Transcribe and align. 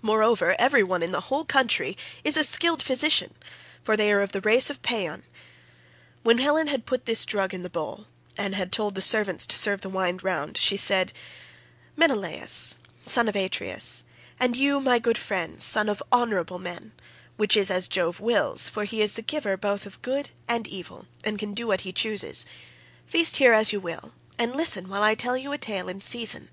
Moreover, 0.00 0.54
every 0.60 0.84
one 0.84 1.02
in 1.02 1.10
the 1.10 1.22
whole 1.22 1.44
country 1.44 1.96
is 2.22 2.36
a 2.36 2.44
skilled 2.44 2.84
physician, 2.84 3.34
for 3.82 3.96
they 3.96 4.12
are 4.12 4.20
of 4.22 4.30
the 4.30 4.40
race 4.40 4.70
of 4.70 4.80
Paeeon. 4.80 5.24
When 6.22 6.38
Helen 6.38 6.68
had 6.68 6.86
put 6.86 7.06
this 7.06 7.24
drug 7.24 7.52
in 7.52 7.62
the 7.62 7.68
bowl, 7.68 8.06
and 8.38 8.54
had 8.54 8.70
told 8.70 8.94
the 8.94 9.02
servants 9.02 9.44
to 9.48 9.56
serve 9.56 9.80
the 9.80 9.88
wine 9.88 10.20
round, 10.22 10.56
she 10.56 10.76
said: 10.76 11.12
"Menelaus, 11.96 12.78
son 13.04 13.26
of 13.26 13.34
Atreus, 13.34 14.04
and 14.38 14.56
you 14.56 14.78
my 14.80 15.00
good 15.00 15.18
friends, 15.18 15.64
sons 15.64 15.90
of 15.90 16.00
honourable 16.12 16.60
men 16.60 16.92
(which 17.36 17.56
is 17.56 17.68
as 17.68 17.88
Jove 17.88 18.20
wills, 18.20 18.68
for 18.70 18.84
he 18.84 19.02
is 19.02 19.14
the 19.14 19.20
giver 19.22 19.56
both 19.56 19.84
of 19.84 20.00
good 20.00 20.30
and 20.46 20.68
evil, 20.68 21.06
and 21.24 21.40
can 21.40 21.54
do 21.54 21.66
what 21.66 21.80
he 21.80 21.90
chooses), 21.90 22.46
feast 23.04 23.38
here 23.38 23.52
as 23.52 23.72
you 23.72 23.80
will, 23.80 24.12
and 24.38 24.54
listen 24.54 24.88
while 24.88 25.02
I 25.02 25.16
tell 25.16 25.36
you 25.36 25.50
a 25.50 25.58
tale 25.58 25.88
in 25.88 26.00
season. 26.02 26.50